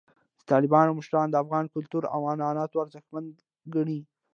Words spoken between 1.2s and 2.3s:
د افغان کلتور او